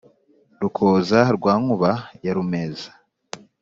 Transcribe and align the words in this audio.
rukoza 0.61 1.19
rwa 1.35 1.53
nkuba 1.61 1.91
ya 2.25 2.31
rumeza, 2.35 2.89